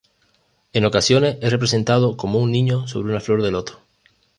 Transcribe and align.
En 0.73 0.83
ocasiones 0.85 1.37
es 1.43 1.51
representado 1.51 2.17
como 2.17 2.39
un 2.39 2.51
niño 2.51 2.87
sobre 2.87 3.11
una 3.11 3.21
flor 3.21 3.43
de 3.43 3.51
loto. 3.51 3.81